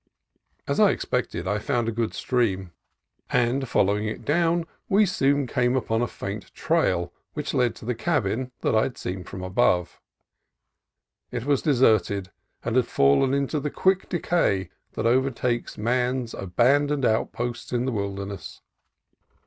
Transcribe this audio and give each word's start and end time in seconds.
As 0.67 0.79
I 0.79 0.89
expected, 0.89 1.47
I 1.47 1.59
found 1.59 1.87
a 1.87 1.91
good 1.91 2.15
stream, 2.15 2.71
and 3.29 3.69
follow 3.69 3.93
150 4.01 4.25
CALIFORNIA 4.25 4.65
COAST 4.65 4.87
TRAILS 4.87 4.89
ing 4.89 4.95
it 4.95 4.95
down 4.95 4.97
we 4.97 5.05
soon 5.05 5.45
came 5.45 5.75
upon 5.75 6.01
a 6.01 6.07
faint 6.07 6.51
trail, 6.55 7.13
which 7.35 7.53
led 7.53 7.75
to 7.75 7.85
the 7.85 7.93
cabin 7.93 8.51
I 8.63 8.81
had 8.81 8.97
seen 8.97 9.23
from 9.23 9.43
above. 9.43 10.01
It 11.29 11.45
was 11.45 11.61
de 11.61 11.73
serted 11.73 12.29
and 12.65 12.75
had 12.77 12.87
fallen 12.87 13.35
into 13.35 13.59
the 13.59 13.69
quick 13.69 14.09
decay 14.09 14.71
that 14.93 15.05
over 15.05 15.29
takes 15.29 15.77
man's 15.77 16.33
abandoned 16.33 17.05
outposts 17.05 17.71
in 17.71 17.85
the 17.85 17.91
wilderness. 17.91 18.61